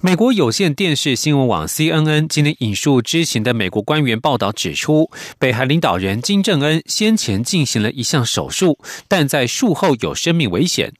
[0.00, 10.92] 美国有线电视新闻网 CNN 今天引述知情的美国官员报道指出，北韩领导人金正恩先前进行了一项手术，但在术后有生命危险。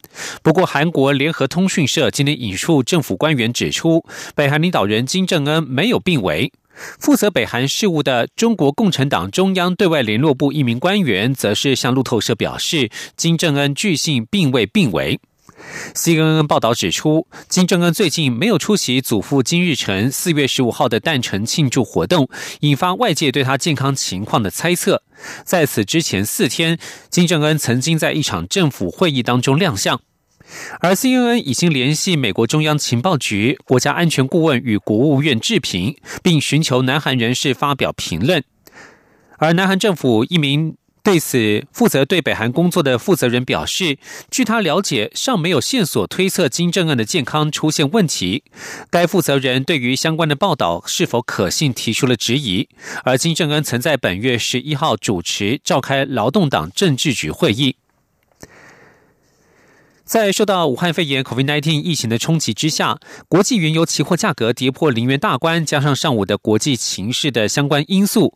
[0.42, 4.04] 不过，韩国联合通讯社今天引述政府官员指出，
[4.34, 6.52] 北韩领导人金正恩没有病危。
[7.00, 15.18] 负责北韩事务的中国共产党中央对外联络部一名官员，则是向路透社表示，金正恩据信并未病危。
[15.94, 22.28] CNN 报道指出，金正恩最近没有出席祖父金日成四月十五号的诞辰庆祝活动，
[22.60, 25.02] 引发外界对他健康情况的猜测。
[25.44, 26.78] 在此之前四天，
[27.10, 30.00] 金正恩曾经在一场政府会议当中亮相。
[30.80, 38.42] 而 CNN 已经联系美国中央情报局、国家安全顾问与国务院置评，并寻求南韩人士发表评论。
[39.36, 40.76] 而南韩政府一名
[41.08, 43.96] 对此负责对北韩工作的负责人表示，
[44.30, 48.44] 据他了解，尚没有线索推测金正恩的健康出现问题。
[48.90, 52.68] 该负责人对于相关的报道是否可信提出了质疑。
[53.04, 57.76] 而金正恩曾在本月十一号主持召开劳动党政治局会议。
[60.04, 62.98] 在受到武汉肺炎 （COVID-19） 疫情的冲击之下，
[63.28, 68.34] 国际原油期货价格跌破零元大关，加上上午的国际情势的相关因素。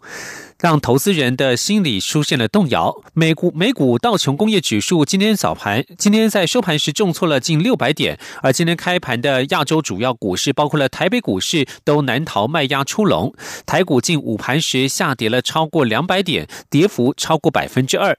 [0.63, 2.95] 让投资人的心理出现了动摇。
[3.15, 13.35] 美股美股道琼工业指数今天早盘，今天在收盘时重挫了近六百点，而今天开盘的亚洲主要股市，包括了台北股市，都难逃卖压出笼。
[13.67, 18.17] 台股近午盘时下跌了超过两百点，跌幅超过百分之二。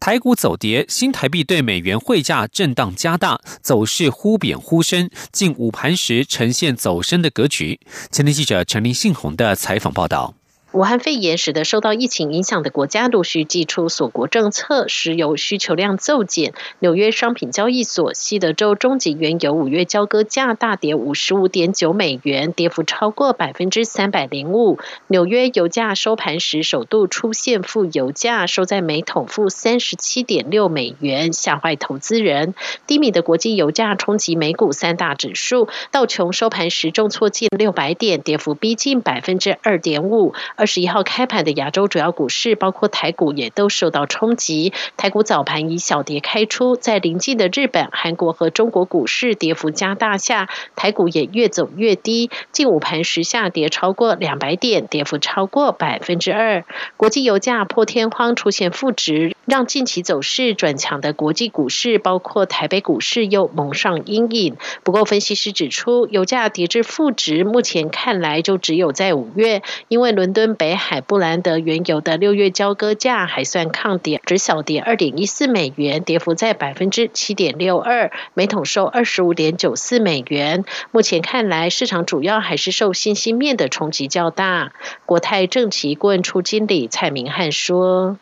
[0.00, 7.78] 台股走跌，新台币对美元汇价震荡加大，走势忽贬忽升，近午盘时呈现走升的格局。
[8.10, 10.34] 前天记者陈林信宏的采访报道。
[10.74, 16.52] 武汉肺炎使得受到疫情影响的国家陆续祭出锁国政策，石油需求量骤减。
[16.80, 24.80] 纽约商品交易所西德州中级原油五月交割价大跌五十五点九美元，跌幅超过百分之三百零五。
[25.06, 32.52] 纽约油价收盘时首度出现负油价，收在每桶负三十七点六美元，吓坏投资人。
[32.88, 40.34] 低迷的国际油价冲击美股三大指数，道琼收盘时重挫近六百点，跌幅逼近百分之二点五。
[40.64, 44.72] 二十一号开盘的亚洲主要股市，包括台股，也都受到冲击。
[44.96, 52.30] 台股早盘以小跌开出，在临近的日本、韩国和中国股市跌幅加大下，台股也越走越低。
[52.50, 56.64] 近午盘时下跌超过两百点，跌幅超过百分之二。
[56.96, 64.56] 国际油价破天荒出现负值，让近期走势转强的国际股市，包括台北股市又蒙上阴影。
[64.82, 70.53] 不过，分析师指出，油价跌至负值，目前看来就只有在五月，因为伦敦。
[70.54, 80.64] 北海布兰德原油的六月交割价还算抗跌，只小跌二点一四美元，跌幅在百分之七点六二，每桶收二十五点九四美元。
[80.90, 84.72] 目前看来，市场主要还是受信息面的冲击较大。
[85.06, 88.18] 国泰正奇顾问处经理蔡明汉说：“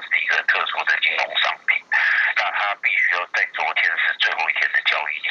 [0.00, 1.76] 是一个特殊的金融商品，
[2.36, 5.30] 那它必须要在昨天是最后一天的交易日。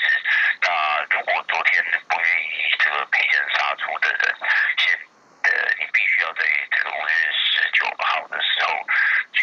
[0.61, 0.67] 那
[1.09, 4.35] 如果昨天不愿意这个赔钱杀出的人，
[4.77, 4.99] 先。”
[5.39, 8.69] 呃，你必须要在这个五月十九号的时候
[9.31, 9.39] 去，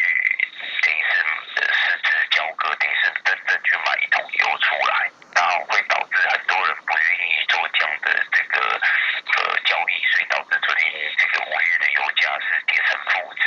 [0.85, 10.85] 等于是实质交割，等于是真正去买一桶油出来，那会导致很多人不愿意做这样的这个呃交易，所以导致昨天
[11.17, 13.43] 这个五月的油价是跌成负值。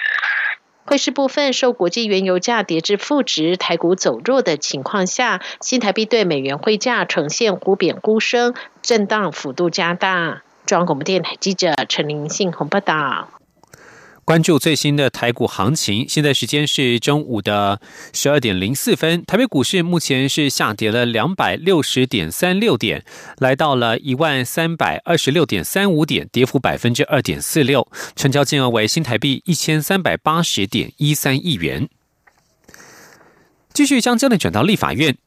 [0.90, 10.42] 汇市部分受国际原油价跌至负值、台股走弱的情况下，新台币对美元汇价呈现忽贬忽升，震荡幅度加大。
[10.66, 13.39] 中央广播电台记者陈林信鸿报道。
[14.30, 17.82] 关注最新的台股行情，现在时间是中午的
[18.14, 19.26] 十二点零四分。
[19.26, 23.04] 台北股市目前是下跌了两百六十点三六点，
[23.40, 31.90] 来到了一万三百二十六点三五点，跌幅百分之二点四六，成交金额为新台币一千三百八十点一三亿元。
[33.74, 35.18] 继续将焦点转到立法院。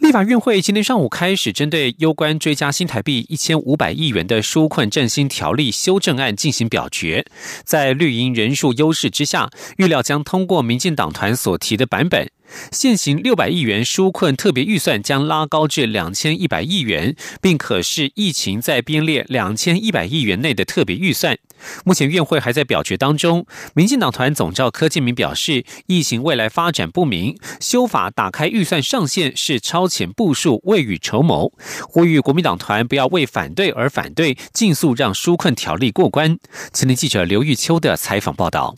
[0.00, 7.24] 立法院会今天上午开始针对攸关追加新台币一千五百亿元的纾困振兴条例修正案进行表决，
[7.64, 12.30] 在绿营人数优势之下，预料将通过民进党团所提的版本。
[12.70, 21.36] 现行六百亿元纾困特别预算将拉高至两千一百亿元，并可视疫情在编列两千一百亿元内的特别预算。
[21.84, 23.46] 目前院会还在表决当中。
[23.74, 31.52] 民进党团总召柯建明表示，疫情未来发展不明，修法打开预算上限是超前部署、未雨绸缪，
[31.88, 36.36] 呼吁国民党团不要为反对而反对，尽速让纾困条例过关。
[36.72, 38.74] 前天记者刘玉秋的采访报道。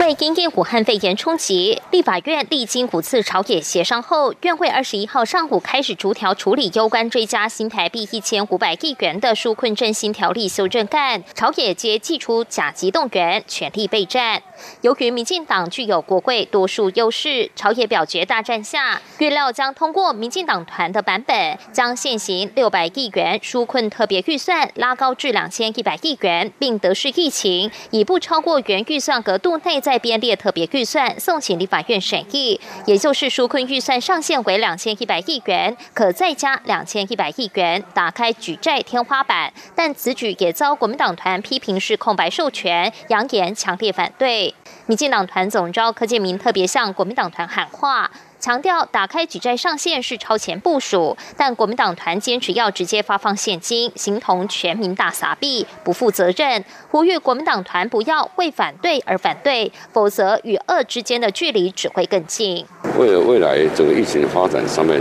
[0.00, 11.22] 为因应武汉肺炎冲击，立法院历经五次朝野协商后，院会二十一号上午开始逐条处理攸关追加新台币一千五百亿元的纾困振兴条例修正案。
[11.34, 14.42] 朝野皆祭出甲级动员，全力备战。
[14.80, 39.52] 由于民进党具有国会多数优势，朝野表决大战下，预料将通过民进党团的版本，将现行六百亿元纾困特别预算拉高至两千一百亿元，并得视疫情，以不超过原预算额度内再编列特别预算送请立法院审议，也就是纾困预算上限为两千一百亿元，可再加两千一百亿元，打开举债天花板。
[39.74, 44.54] 但此举也遭国民党团批评是空白授权，扬言强烈反对。
[44.86, 48.10] 民进党团总召柯建明特别向国民党团喊话。
[48.42, 56.64] 强调打开举债上限是超前部署，但国民党团坚持要直接发放现金，形同全民大撒币，不负责任。
[56.90, 62.66] 呼吁国民党团不要为反对而反对，否则与恶之间的距离只会更近。
[62.98, 65.00] 为了未来整个疫情的发展上面，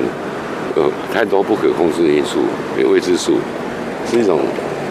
[0.75, 2.43] 有太多不可控制的因素，
[2.79, 3.39] 有未知数，
[4.07, 4.39] 是一种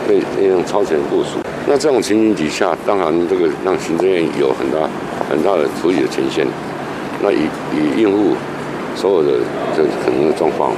[0.08, 1.38] 被一种超前部署。
[1.68, 4.90] 那这种情形底下，当然这个让行政院有很大
[5.28, 6.44] 很大的处理的权限。
[7.22, 7.40] 那以
[7.72, 8.34] 以应付
[8.96, 9.38] 所有的
[9.76, 10.72] 这可能的状况，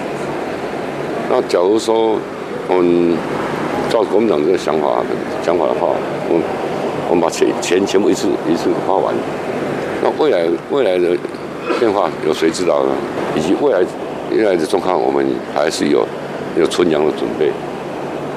[1.31, 2.17] 那假如说
[2.69, 3.17] 我们
[3.89, 5.03] 照国民党这个想法
[5.43, 5.89] 想法的话，
[6.29, 6.43] 我们
[7.09, 9.15] 我们把钱钱全部一次一次花完，
[10.03, 11.17] 那未来未来的
[11.79, 12.91] 变化有谁知道呢？
[13.37, 13.79] 以及未来
[14.31, 15.25] 未来的状况，我们
[15.55, 16.07] 还是有
[16.59, 17.53] 有存粮的准备，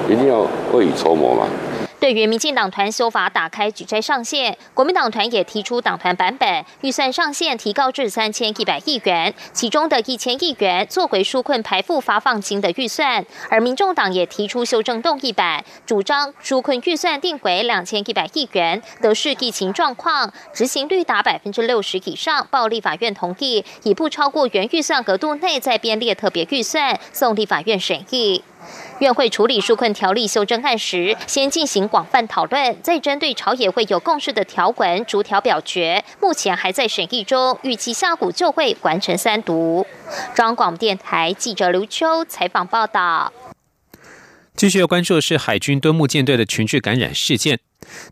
[0.08, 1.48] 一定要未雨绸缪嘛。
[2.00, 13.26] 对于民进党团修法打开举债上限，国民党团也提出党团版本，预算上限提高至三千一百亿元，其中的一千亿元作回纾困排付发放金的预算。
[13.50, 28.44] 而民众党也提出修正动议版，主张纾困预算定为两千一百亿元，得视疫情状况，执行率达百分之六十以上，报立法院同意，以不超过原预算额度内再编列特别预算，送立法院审议。
[29.00, 36.04] 院会处理纾困条例修正案时，先进行广泛讨论，再针对朝野会有共识的条文逐条表决。
[36.22, 39.86] 目前还在审议中，预计下午就会完成三读。
[40.34, 43.34] 中广电台记者刘秋采访报道。
[44.56, 47.60] 继续要关注的是海军敦木舰队的群聚感染事件。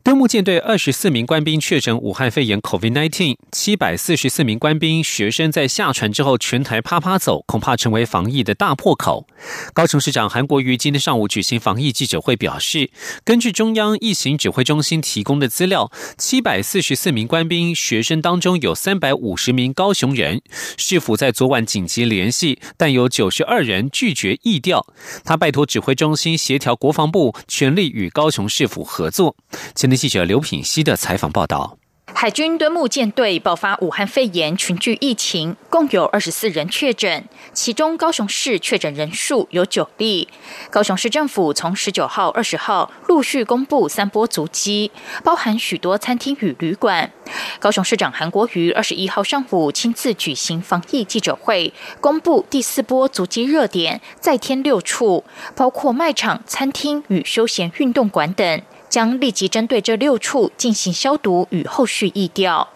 [0.04, 9.28] 敦木舰队二十四名官兵确诊武汉肺炎 （COVID-19），七百四十四名官兵学生在下船之后全台啪啪走，恐怕成为防疫的大破口。
[9.74, 12.92] 高雄市长韩国瑜今天上午举行防疫记者会，表示，
[13.24, 20.42] 根据中央疫情指挥中心提供的资料，七百四十四名官兵学生当中有三百五十名高雄人，
[20.78, 24.86] 市府在昨晚紧急联系，但有九十二人拒绝易调。
[25.24, 29.36] 他拜托指挥中心协调国防部，全力与高雄市府合作。
[29.76, 31.78] 前天记者刘品希的采访报道。
[32.16, 40.30] 海军敦木舰队爆发武汉肺炎群聚疫情，共有二十四人确诊，其中高雄市确诊人数有九例。
[40.70, 44.92] 高雄市政府从十九号、二十号陆续公布三波足迹，
[45.24, 47.12] 包含许多餐厅与旅馆。
[47.60, 58.62] 高雄市长韩国瑜二十一号上午亲自举行防疫记者会，公布第四波足迹热点，再添六处，包括卖场、餐厅与休闲运动馆等。
[58.94, 62.68] 将立即针对这六处进行消毒与后续疫调。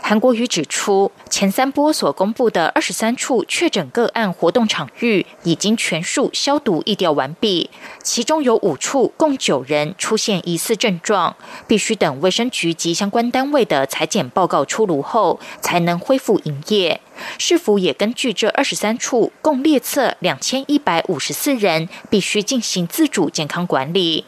[0.00, 7.68] 韩国瑜指出，前三波所公布的二十三处确诊个案活动场域已经全数消毒疫调完毕，
[8.02, 17.02] 其中有五处共九人出现疑似症状，必须等卫生局及相关单位的裁剪报告出炉后，才能恢复营业。
[17.36, 24.24] 市府也根据这二十三处共列册两千一百五十四人，必须进行自主健康管理。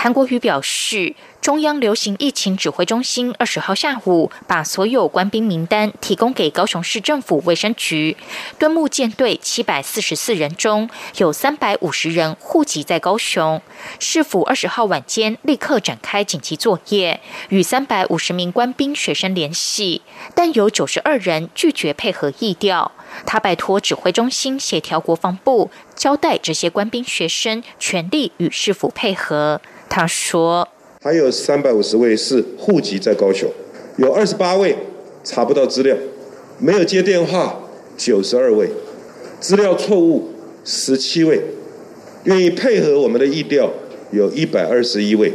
[0.00, 8.16] 韩国瑜表示，中央流行疫情指挥中心二十号下午把所有官兵名单提供给高雄市政府卫生局。
[8.58, 13.62] 敦木舰队七百四十四人中有三百五十人户籍在高雄，
[13.98, 20.02] 市府二十号晚间立刻展开紧急作业，与三百五十名官兵学生联系，
[20.34, 22.92] 但有九十二人拒绝配合议调。
[23.24, 29.62] 他拜托指挥中心协调国防部，交代这些官兵学生全力与市府配合。
[29.88, 30.68] 他说
[31.00, 33.48] ：“还有三百五十位是户籍在高雄，
[33.98, 34.74] 有二十八位
[35.22, 35.96] 查不到资料，
[36.58, 37.60] 没有接电话，
[37.96, 38.68] 九十二位，
[39.38, 40.28] 资料错误
[40.64, 41.40] 十七位，
[42.24, 43.72] 愿意配合我们的意调
[44.10, 45.32] 有一百二十一位，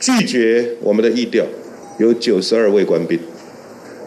[0.00, 1.46] 拒绝我们的意调
[1.98, 3.18] 有九十二位官兵。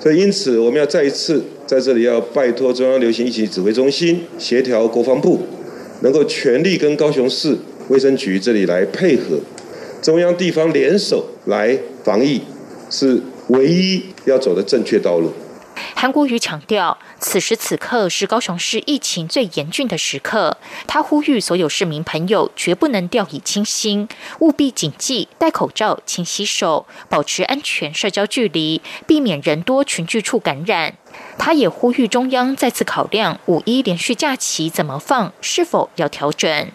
[0.01, 5.39] 所以，因此我们要再一次在这里要拜托中央流行疫情指挥中心协调国防部，
[6.01, 7.55] 能够全力跟高雄市
[7.88, 9.39] 卫生局这里来配合，
[10.01, 12.41] 中央地方联手来防疫，
[12.89, 15.33] 是唯一要走的正确道路。
[15.93, 20.57] 韩国瑜强调，此时此刻是高雄市疫情最严峻的时刻。
[20.87, 24.07] 他呼吁所有市民朋友绝不能掉以轻心，
[24.39, 30.95] 务必谨记戴口罩、勤洗手、保持安全社交距离，避免人多群聚处感染。
[31.37, 36.69] 他也呼吁中央再次考量五一连续假期怎么放，是否要调整。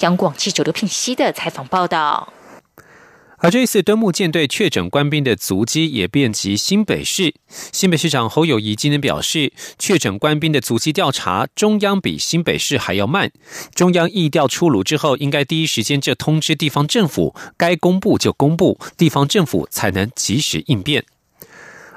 [0.00, 2.32] 央广记者刘品熙的采访报道。
[3.38, 7.34] 而这一次登木舰队确诊官兵的足迹也遍及新北市。
[7.48, 13.30] 新北市长侯友谊今天表示，确诊官兵的足迹调查，中央比新北市还要慢。
[13.74, 21.04] 中央疫调出炉之后，应该第一时间就通知地方政府，该公布就公布，地方政府才能及时应变。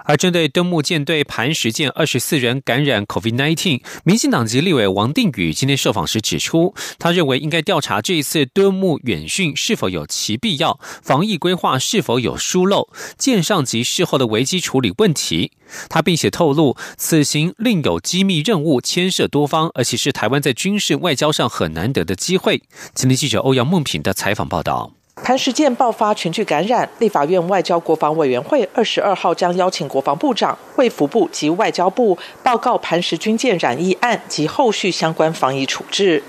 [0.10, 12.90] 而针对登木舰队磐石舰二十四人感染 COVID-19，民进党籍立委王定宇今天受访时指出，他认为应该调查这一次敦木远训是否有其必要，防疫规划是否有疏漏，
[13.20, 15.52] 舰上及事后的危机处理问题。
[15.90, 22.64] 他并且透露，此行另有机密任务，牵涉多方，而且是台湾在军事外交上很难得的机会。
[22.96, 24.99] 今天记者欧阳梦平的采访报道。
[25.24, 36.24] 磐石舰爆发群聚感染，立法院外交国防委员会二十二号将邀请国防部长、卫福部及外交部报告磐石军舰染疫案及后续相关防疫处置。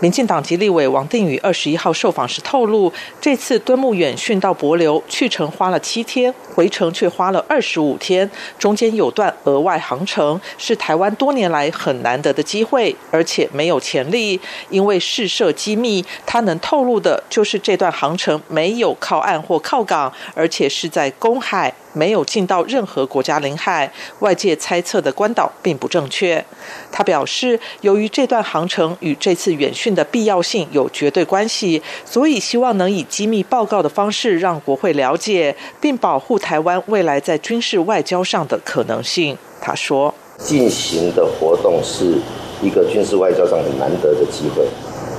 [0.00, 14.40] 民进党籍立委王定宇二十一号受访时透露，这次敦木远训到博流，去程花了七天，回程却花了二十五天，中间有段额外航程，是台湾多年来很难得的机会，而且没有潜力，
[14.70, 16.04] 因为试射机密。
[16.26, 21.72] 他能透露的就是这段航程没有靠岸或靠港，而且是在公海。
[21.96, 26.44] 没有进到任何国家领海，外界猜测的关岛并不正确。
[26.92, 39.38] 他表示，由于这段航程与这次远训的必要性有绝对关系，所以希望能以机密报告的方式让国会了解，并保护台湾未来在军事外交上的可能性。
[39.58, 42.18] 他说：“进行的活动是
[42.60, 44.68] 一个军事外交上很难得的机会，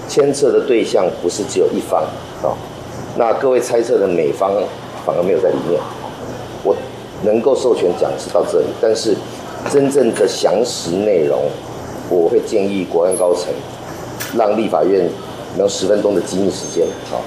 [0.07, 2.03] 牵涉的对象不是只有一方
[2.43, 2.53] 啊。
[3.17, 4.53] 那各位猜测的美方
[5.03, 5.81] 反而没有在里面。”
[6.63, 6.75] 我
[7.23, 9.15] 能够授权讲是到这里，但是
[9.71, 11.39] 真正的详实内容，
[12.09, 13.51] 我会建议国安高层
[14.37, 15.09] 让立法院
[15.57, 17.17] 能十分钟的机密时间，啊，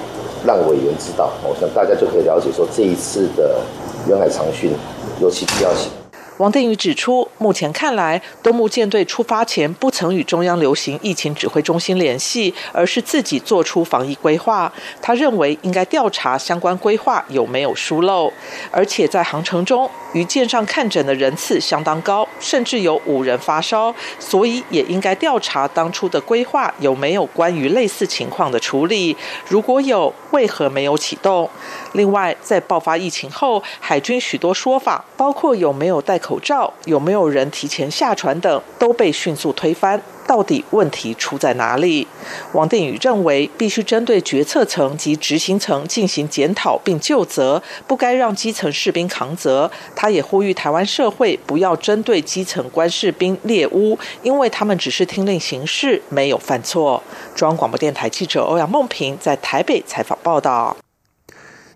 [0.47, 3.61] 让委员知道，我想大家就可以了解说这一次的
[4.09, 4.73] 远海长训
[5.21, 5.91] 有其必要性。
[6.41, 14.73] 王定宇指出，目前看来，东木舰队出发前不曾与中央流行疫情指挥中心联系，而是自己做出防疫规划。
[15.03, 18.33] 他认为应该调查相关规划有没有疏漏，
[18.71, 29.15] 而且在航程中，于舰上看诊的人次相当高，甚至有五人发烧，所以也应该调查当初的规划有没有关于类似情况的处理，
[29.47, 31.51] 如果有，为何没有启动？
[31.93, 36.30] 另外，在爆发疫情后，海军许多说法，包括有没有戴口。
[36.31, 42.07] 口罩有没有人提前下船等都被迅速推翻，到底问题出在哪里？
[42.53, 49.69] 王定宇认为，必须针对决策层及执行层进行检讨并就责，不该让基层士兵扛责。
[49.97, 57.03] 他也呼吁台湾社会不要针对基层官士兵猎污，因为他们只是听令行事，没有犯错。
[57.35, 60.77] 中央广播电台记者欧阳梦平在台北采访报道。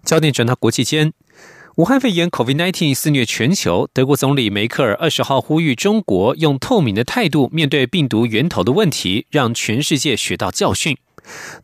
[0.04, 1.12] 焦点转到国际间。
[1.76, 10.96] 武汉肺炎 （COVID-19） 肆虐全球，德国总理梅克尔二十号呼吁中国用透明的态度面对病毒源头的问题，让全世界学到教训。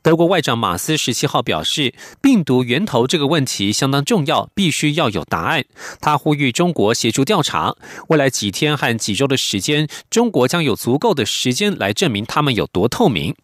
[0.03, 5.65] 德国外长马斯十七号表示，病毒源头这个问题相当重要，必须要有答案。
[6.01, 7.77] 他呼吁中国协助调查，
[8.09, 13.37] 未来几天和几周的时间，中国将有足够的时间来证明他们有多透明。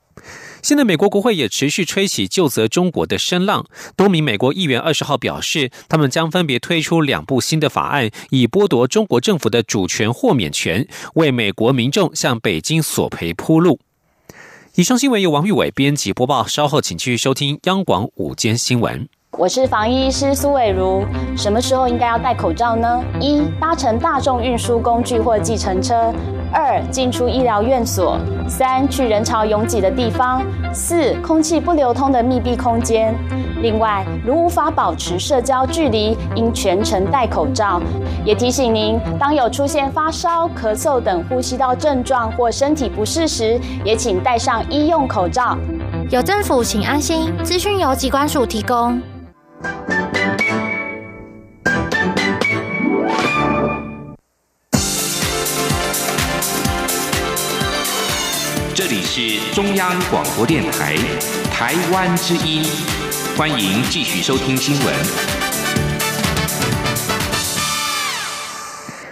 [0.62, 3.64] 现在，美国国会也持续吹起就责中国的声浪。
[3.94, 13.78] 多名美国议员二十号表示，他们将分别推出两部新的法案，以剥夺中国政府的主权豁免权，为美国民众向北京索赔铺路。
[14.74, 19.08] 以上新闻由王玉伟编辑播报，稍后请继续收听央广午间新闻。
[19.38, 21.04] 我是防疫医师苏伟如。
[21.36, 23.04] 什么时候应该要戴口罩呢？
[23.20, 26.10] 一、搭乘大众运输工具或计程车；
[26.50, 28.16] 二、进出医疗院所；
[28.48, 30.40] 三、去人潮拥挤的地方；
[30.72, 33.14] 四、空气不流通的密闭空间。
[33.60, 37.78] 另外，如无法保持社交距离，应全程戴口罩。
[38.24, 45.58] 也提醒您，当有出现发烧、咳嗽等呼吸道症状或身体不适时，也请戴上医用口罩。
[46.08, 47.30] 有政府，请安心。
[47.44, 48.98] 资讯由机关署提供。
[58.74, 60.96] 这里是中央广播电台
[61.50, 62.62] 台湾之音，
[63.36, 64.94] 欢迎继续收听新闻。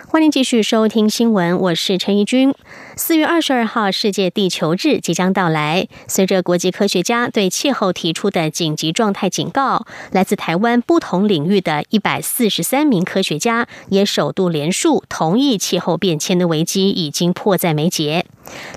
[0.06, 2.54] 欢迎继续收听新闻，我是陈怡君。
[2.96, 5.88] 四月二十二号，世界地球日即将到来。
[6.06, 18.26] 随着国际科学家对气候提出的紧急状态警告，来自台湾不同领域的一百四十三名科学家也首度联署同意，气候变迁的危机已经迫在眉睫。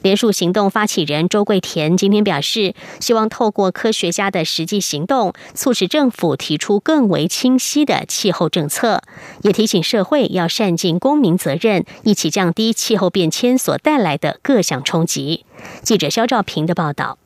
[0.01, 9.01] 联署行动发起人周桂田今天表示，希望透过科学家的实际行动，促使政府提出更为清晰的气候政策，
[9.41, 15.45] 也提醒社会要善尽公民责任，一起降低气候变迁所带来的各项冲击。
[15.81, 17.17] 记者肖兆平的报道。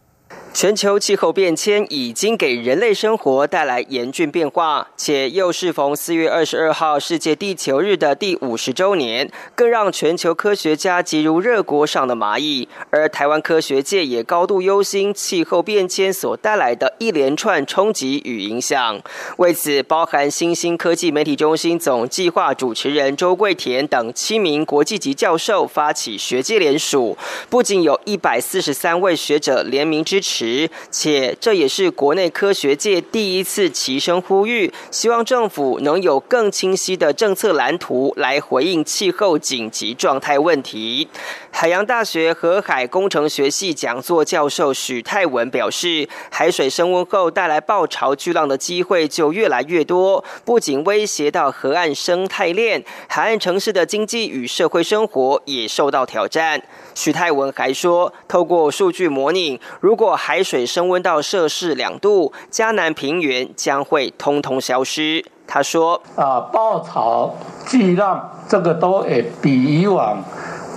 [0.53, 12.67] 全球气候变迁已经给人类生活带来严峻变化，且又适逢四月二十二号世界地球日的第五十周年，更让全球科学家急如热锅上的蚂蚁。
[12.89, 19.01] 而台湾科学界也高度忧心气候变迁所带来的一连串冲击与影响。
[19.38, 27.17] 为此，包含新兴科技媒体中心总计划主持人周桂田等七名国际级教授发起学界联署，
[27.50, 30.69] 不仅有一百四十三位学者联名支持持。
[30.89, 41.07] 且这也是国内科学界第一次齐声呼吁，希望政府能有更清晰的政策蓝图来回应气候紧急状态问题。
[41.51, 56.62] 海洋大学河海工程学系讲座教授许泰文表示，海水升温后带来暴潮巨浪的机会就越来越多，不仅威胁到河岸生态链，海岸城市的经济与社会生活也受到挑战。
[56.95, 65.26] 许泰文还说，透过数据模拟，如果海海水升温到摄氏两度，嘉南平原将会通通消失。
[65.46, 67.36] 他说：“啊，暴潮
[67.68, 70.24] 巨浪这个都也比以往。”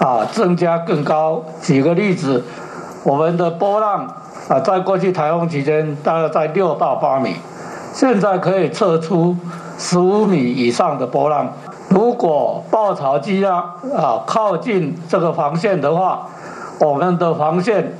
[0.03, 1.41] 啊，增加更高。
[1.63, 2.43] 举个例子，
[3.05, 4.13] 我们的波浪
[4.49, 7.37] 啊，在过去台风期间大概在六到八米，
[7.93, 9.37] 现在可以测出
[9.79, 11.53] 十五米以上的波浪。
[11.91, 16.27] 如果暴潮巨浪啊靠近这个防线的话，
[16.81, 17.97] 我们的防线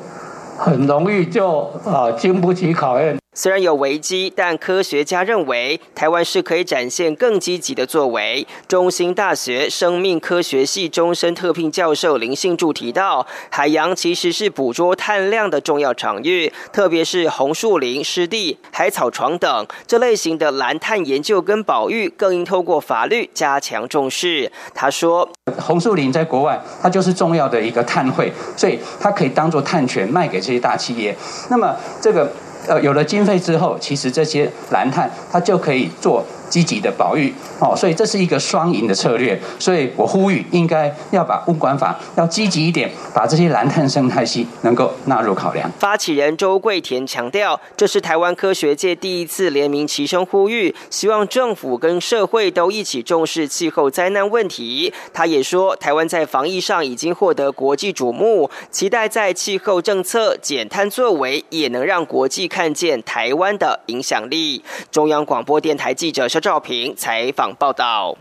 [0.57, 3.24] 很容易就啊经不起考验。
[3.37, 8.47] 虽然有危机，但科学家认为台湾是可以展现更积极的作为。
[8.69, 24.53] 中兴大学生命科学系终身特聘教授林信柱提到，海洋其实是捕捉碳量的重要场域，特别是红树林、湿地、海草床等这类型的蓝碳研究跟保育，更应透过法律加强重视。
[24.73, 31.17] 他说：“红树林在国外，它就是重要的一个碳汇，所以它可以当做碳权卖给这些大企业。
[31.51, 32.33] 那么这个。”
[32.67, 36.25] 呃，有了经费之后，其实这些蓝碳它就可以做。
[36.49, 39.41] 积极的保育哦，所以这是一个双赢的策略。
[39.59, 45.71] 所以我呼吁，应该要把物管法要积极一点，把这些蓝碳生态系能够纳入考量。
[45.79, 54.93] 发起人周桂田强调，这是台湾科学界第一次联名齐声呼吁，希望政府跟社会都一起重视气候灾难问题。
[55.13, 64.63] 他也说，台湾在防疫上已经获得国际瞩目，期待在气候政策减碳作为，也能让国际看见台湾的影响力。
[64.91, 66.45] 中央广播电台记者肖。
[66.45, 68.19] 赵平采访报道：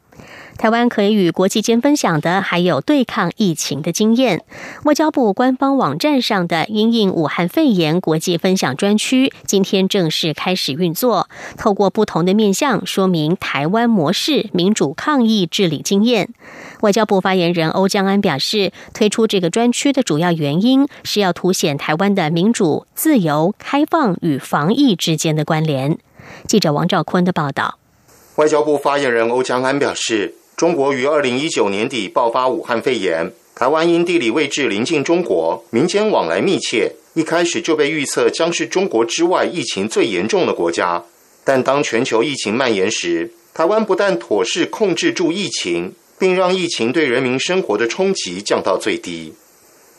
[0.58, 4.46] 台湾可以与国际间分享的，还有对抗疫情的经验。
[4.86, 16.30] 外交部官方网站上的“因应武汉肺炎国际分享专区”今天正式开始运作，透过不同的面向说明台湾模式民主抗疫治理经验。
[16.80, 25.98] 外交部发言人欧江安表示，推出这个专区的主要原因是要凸显台湾的民主、自由、开放与防疫之间的关联。
[26.48, 27.80] 记者王兆坤的报道。
[28.38, 41.04] 外交部发言人欧江安表示，中国于二零一九年底爆发武汉肺炎，台湾因地理位置临近中国，民间往来密切，一开始就被预测将是中国之外疫情最严重的国家。
[41.44, 49.36] 但当全球疫情蔓延时，台湾不但妥善控制住疫情，并让疫情对人民生活的冲击降到最低。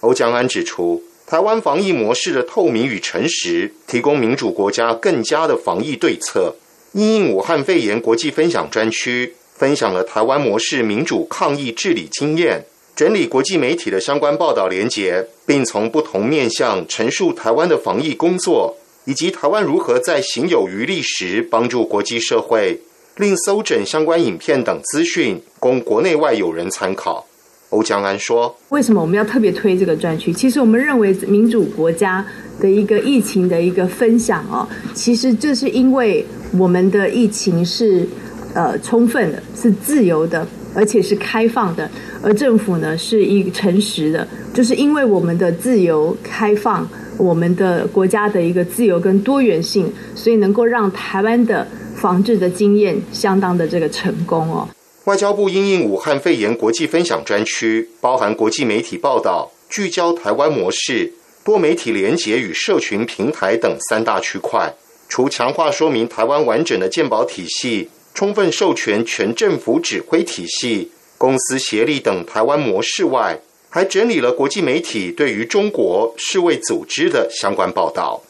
[0.00, 6.56] 欧江安指出，台湾防疫模式的透明与诚实，提供民主国家更佳的防疫对策。
[6.94, 18.76] 因应武汉肺炎国际分享专区分享了台湾模式民主抗疫治理经验，整理国际媒体的相关报道连结，并从不同面向陈述台湾的防疫工作，
[19.06, 22.78] 以及台湾如何在行有余力时帮助国际社会，
[23.16, 27.26] 另搜整相关影片等资讯，供国内外友人参考。
[27.70, 30.32] 欧江安说：“为什么我们要特别推这个专区？
[30.32, 32.24] 其实我们认为民主国家
[32.60, 36.24] 的一个疫情的一个分享哦，其实这是因为
[36.56, 38.06] 我们的疫情是
[38.54, 41.90] 呃充分的，是自由的，而且是开放的，
[42.22, 54.68] 而政府呢是一诚实的，就是因为我们的自由开放，我们的国家的一个自由跟多元性，所以能够让台湾的防治的经验相当的这个成功哦。”
[55.04, 61.12] 外交部因应武汉肺炎国际分享专区，包含国际媒体报道、聚焦台湾模式、
[61.44, 64.74] 多媒体连结与社群平台等三大区块。
[65.06, 73.38] 除强化说明台湾完整的健保体系、充分授权全政府指挥体系、公司协力等台湾模式外，
[73.68, 78.22] 还整理了国际媒体对于中国世卫组织的相关报道。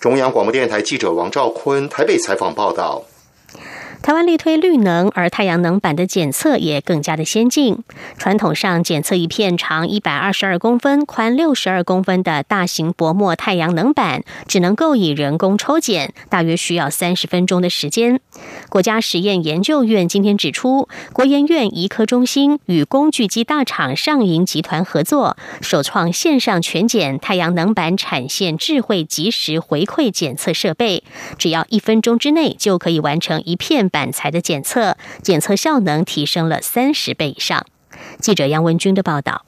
[0.00, 3.04] 中央广播电台记者王兆坤台北采访报道。
[4.02, 7.84] 台湾力推绿能，而太阳能板的检测也更加的先进。
[8.18, 18.20] 传统上检测一片长一百二十二公分、宽六十二公分的大型薄膜太阳能板，只能够以人工抽检，大约需要三十分钟的时间。
[18.68, 31.04] 国家实验研究院今天指出，国研院医科中心与工具机大厂上银集团合作，首创线上全检太阳能板产线智慧即时回馈检测设备，
[31.38, 33.88] 只要一分钟之内就可以完成一片。
[33.92, 37.64] 板材的检测，检测效能提升了三十倍以上。
[38.18, 39.44] 记者杨文军的报道。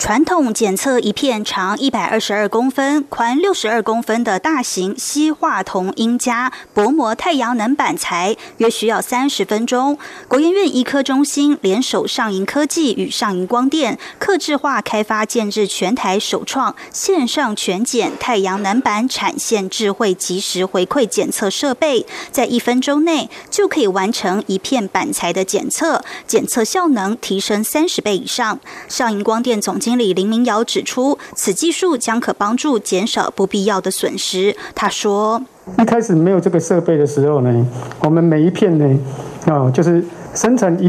[0.00, 9.98] 传统检测一片长一百二十二公分、宽六十二公分的大型硒化铜铟加薄膜太阳能板材，约需要三十分钟。
[10.26, 28.58] 国研院医科中心联手上银科技与上银光电，客制化开发建制全台首创线上全检太阳能板产线智慧即时回馈检测设备，在一分钟内就可以完成一片板材的检测，检测效能提升三十倍以上。
[28.88, 34.54] 上银光电总经经理林明尧指出，此技术将可帮助减少不必要的损失。
[34.72, 35.42] 他说
[35.82, 37.66] ：“一开始没有这个设备的时候呢，
[37.98, 38.98] 我们每一片呢，
[39.46, 40.00] 啊，就是
[40.32, 40.86] 生产一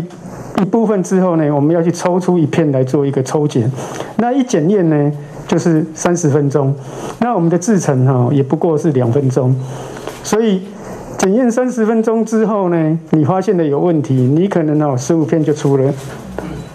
[0.62, 3.72] 一部分之后呢，我们要去抽出一片来做一个抽检。
[4.18, 5.12] 那一检验呢，
[5.48, 6.72] 就是三十分钟。
[7.18, 9.56] 那我们的制程哈，也不过是两分钟。
[10.24, 10.62] 所以
[11.18, 15.92] 检验三十分钟之后呢，你发现的有问题，你可能哦十五片就出了。”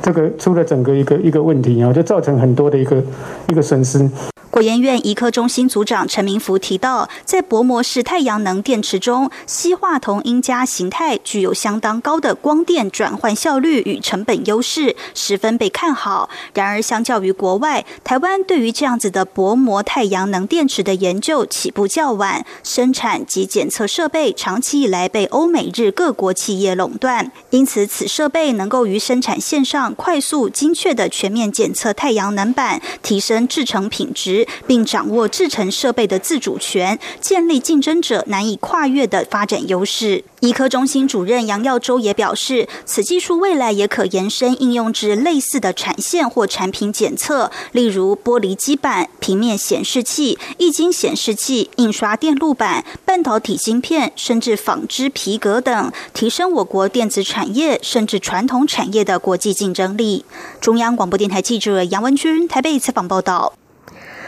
[0.06, 3.02] 这个出了整个一个一个问题啊，就造成很多的一个
[3.48, 4.08] 一个损失。
[4.56, 16.30] 国研院医科中心组长陈明福提到，在薄膜式太阳能电池中，硒化铜铟加形态具有相当高的光电转换效率与成本优势，十分被看好。
[16.54, 27.30] 然而，相较于国外，台湾对于这样子的薄膜太阳能电池的研究起步较晚，生产及检测设备长期以来被欧美日各国企业垄断。
[27.50, 34.45] 因此，此设备能够于生产线上快速精确的全面检测太阳能板，提升制成品质。
[34.66, 40.24] 并掌握制成设备的自主权，建立竞争者难以跨越的发展优势。
[40.40, 60.24] 医科中心主任杨耀洲也表示，此技术未来也可延伸应用至类似的产线或产品检测，例如玻璃基板、平面显示器、液晶显示器、印刷电路板、半导体芯片，甚至纺织皮革等，提升我国电子产业甚至传统产业的国际竞争力。
[60.60, 63.54] 中央广播电台记者杨文君台北采访报道。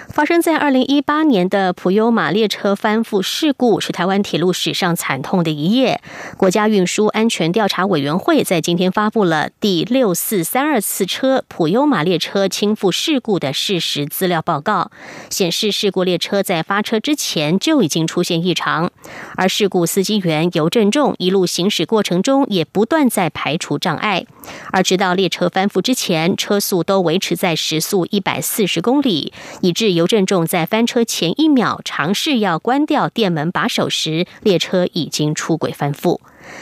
[0.09, 6.01] 发生在二零一八年的普悠马列车翻覆事故，是台湾铁路史上惨痛的一页。
[6.37, 14.91] 国家运输安全调查委员会在今天发布了第六四三二次车普悠马列车倾覆事故的事实资料报告，
[15.29, 18.91] 显示事故列车在发车之前就已经出现异常，
[19.37, 24.25] 而事故司机员尤振仲一路行驶过程中也不断在排除障碍，
[24.73, 29.98] 而直到列车翻覆之前，车速都维持在时速一百四十公里，以致。
[29.99, 36.21] 刘振仲在翻车前一秒尝试要关掉电门把手时，列车已经出轨翻覆。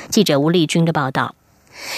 [0.09, 1.35] 记者吴丽君的报道。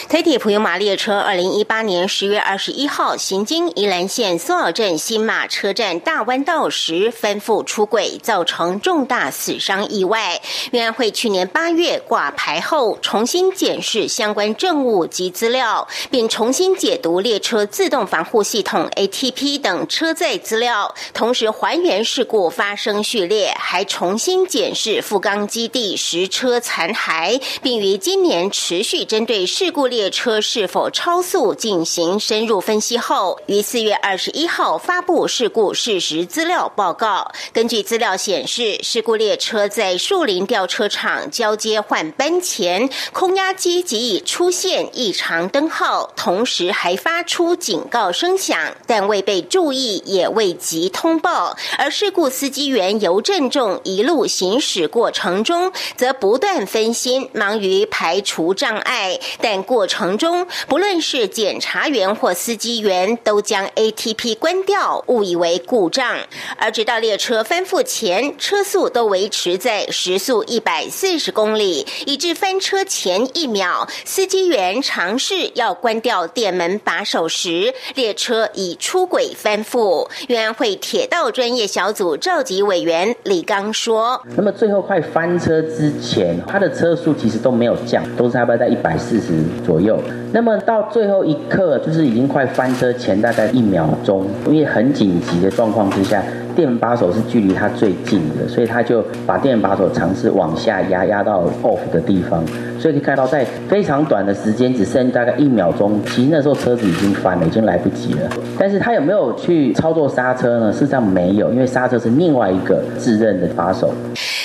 [0.09, 10.41] 台铁普悠马列车二零一八年十月二十一号行经宜兰县苏澳镇新马车站大弯道时翻覆出轨，造成重大死伤意外。
[10.73, 29.68] 运安会去年八月挂牌后，重新检视相关证物及资料，并重新解读列车自动防护系统 ATP 等车载资料，同时还原事故发生序列，还重新检视富冈基地实车残骸，并于今年持续针对事。
[29.69, 37.31] 事故列车是否超速进行深入分析后，于四月二十一号发布事故事实资料报告。
[37.53, 51.55] 根据资料显示，事故列车在树林吊车场交接换班前，空压机即已出现异常灯号，同时还发出警告声响，但未被注意，也未及通报。
[51.77, 59.21] 而事故司机员尤振仲一路行驶过程中，则不断分心，忙于排除障碍。
[59.43, 66.17] 但过程中，不论是检查员或司机员，都将 ATP 关掉，误以为故障。
[66.57, 80.09] 而直到列车翻覆前，车速都维持在时速一百四十公里，以致翻车前一秒，司机员尝试要关掉电门把手时，列车已出轨翻覆。
[80.29, 89.99] 运安会铁道专业小组召集委员李刚说：“那么最后快翻车之前，他的车速其实都没有降，都是差不多在一百四十。”左右，
[90.33, 96.23] 那么到最后一刻，就是已经快翻车前大概一秒钟，因为很紧急的状况之下，
[96.59, 102.45] 电把手是距离它最近的，所以他就把电把手尝试往下压，压到 off 的地方，
[102.81, 108.29] 所以可以看到在非常短的时间，只剩大概一秒钟，其实那时候车子已经翻了，已经来不及了。
[108.59, 110.73] 但是他有没有去操作刹车呢？
[110.73, 113.95] 事实上没有，因为刹车是另外一个自认的把手。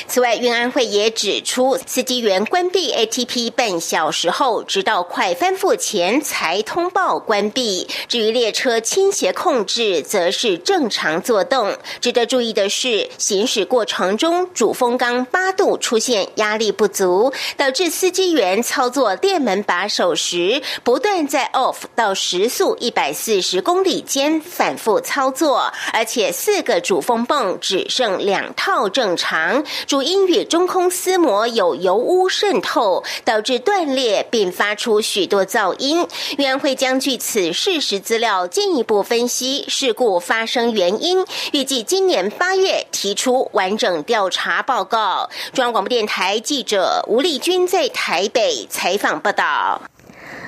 [0.05, 7.87] 此外，运安会也指出，司机员关闭 ATP 半小时后，直到快翻覆前才通报关闭。
[8.07, 11.71] 至于列车倾斜控制，则是正常作动。
[12.03, 29.63] 值得注意的是，行驶过程中主风缸八度出现压力不足，导致司机员操作电门把手时，不断在 off 到时速一百四十公里间反复操作，而且四个主风泵只剩两套正常。
[29.87, 36.05] 主因与中空丝膜有油污渗透，导致断裂，并发出许多噪音。
[36.37, 45.29] 院会将据此事实资料进一步分析事故发生原因，预计今年八月提出完整调查报告。
[45.53, 49.79] 中央广播电台记者吴丽君在台北采访报道。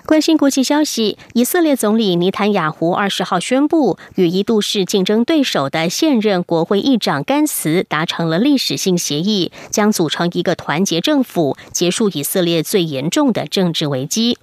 [0.05, 14.37] 关心国际消息，以色列总理尼坦雅胡二十号宣布，与一度是竞争对手的现任国会议长甘茨达成了历史性协议，将组成一个团结政府，结束以色列最严重的政治危机。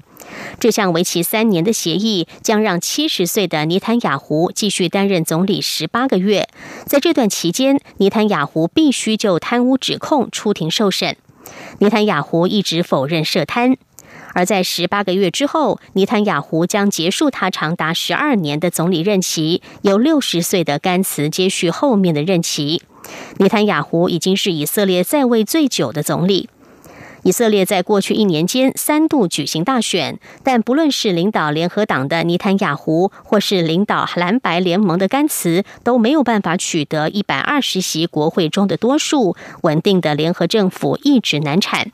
[0.58, 6.48] 这项为期三年的协议将让七十岁的尼坦雅胡继续担任总理十八个月，
[6.86, 11.16] 在这段期间，尼坦雅胡必须就贪污指控出庭受审。
[11.78, 13.76] 尼坦雅胡一直否认涉贪。
[14.34, 22.82] 而在十八个月之后，尼坦雅胡将结束他长达十二年的总理任期，由六十岁的甘茨接续后面的任期。
[23.38, 26.48] 尼坦雅胡已经是以色列在位最久的总理。
[27.24, 41.92] 以色列在过去一年间三度举行大选，但不论是领导联合党的尼坦雅胡，或是领导蓝白联盟的甘茨，都没有办法取得一百二十席国会中的多数，稳定的联合政府一直难产。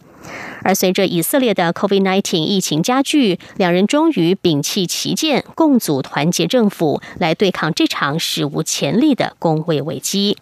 [0.62, 10.37] 而随着以色列的 COVID-19 疫情加剧，两人终于摒弃旗舰，共组团结政府，来对抗这场史无前例的工位危机。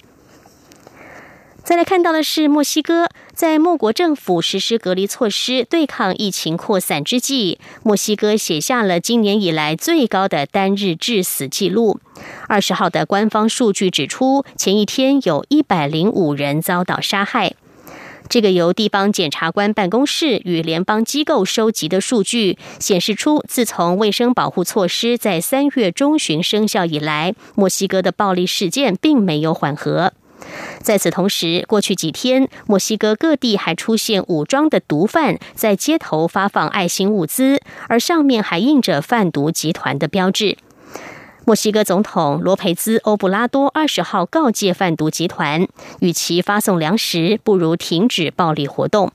[1.63, 11.99] 再来看到的是，墨西哥在莫国政府实施隔离措施对抗疫情扩散之际，墨西哥写下了今年以来最高的单日致死记录。
[12.47, 17.55] 二十号的官方数据指出，前一天有一百零五人遭到杀害。
[18.29, 30.13] 这个由地方检察官办公室与联邦机构收集的数据显示出，自从卫生保护措施在三月中旬生效以来，墨西哥的暴力事件并没有缓和。
[30.83, 40.59] 在此同时，过去几天，墨西哥各地还出现武装的毒贩在街头发放爱心物资，而上面还印着贩毒集团的标志。
[41.47, 45.69] 墨西哥总统罗培兹·欧布拉多二十号告诫贩毒集团，
[46.01, 49.13] 与其发送粮食，不如停止暴力活动。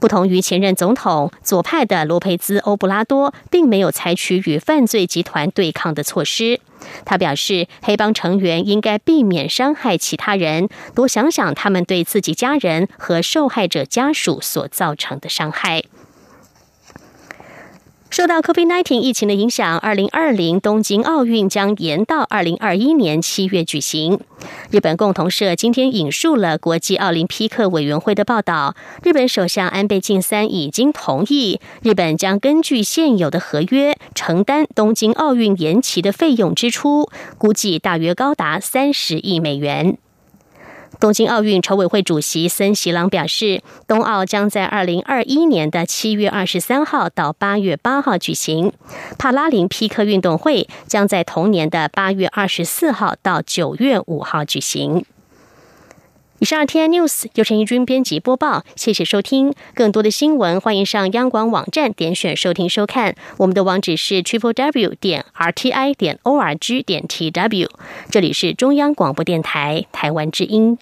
[0.00, 6.60] 不同于前任总统左派的罗培兹·欧布拉多，并没有采取与犯罪集团对抗的措施。
[7.04, 15.84] 他表示，黑帮成员应该避免伤害其他人，多想想他们对自己家人和受害者家属所造成的伤害。
[18.14, 24.20] 受到 COVID-19 疫情的影响，二零二零东京奥运将延到二零二一年七月举行。
[24.70, 39.98] 日本共同社今天引述了国际奥林匹克委员会的报道，日本首相安倍晋三已经同意，日本将根据现有的合约承担东京奥运延期的费用支出，估计大约高达三十亿美元。
[41.04, 48.72] 东京奥运筹委会主席森喜朗表示，冬奥将在二零二一年的七月二十三号到八月八号举行，
[49.18, 55.04] 帕拉林匹克运动会将在同年的八月二十四号到九月五号举行。
[56.40, 59.54] 以上 T I News 由陈一军编辑播报，谢谢收听。
[59.72, 63.14] 更多的新闻，欢迎上央广网站点选收听收看。
[63.36, 67.68] 我们的网址是 triple w 点 r t i 点 o r g 点 t w。
[68.10, 70.76] 这里是中央广播电台台湾之音。